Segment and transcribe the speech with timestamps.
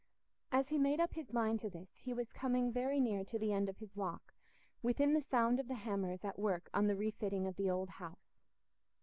[0.51, 3.53] As he made up his mind to this, he was coming very near to the
[3.53, 4.33] end of his walk,
[4.81, 8.39] within the sound of the hammers at work on the refitting of the old house.